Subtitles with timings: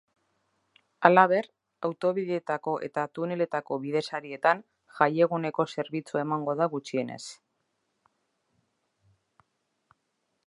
[1.09, 1.47] Halaber,
[1.89, 4.63] autobideetako eta tuneletako bide-sarietan
[5.01, 7.23] jaieguneko zerbitzua emango da gutxienez.